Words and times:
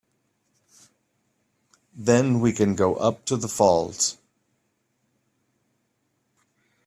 Then 1.93 2.39
we 2.39 2.53
can 2.53 2.73
go 2.73 2.95
up 2.95 3.23
to 3.25 3.37
the 3.37 3.47
falls. 3.47 4.17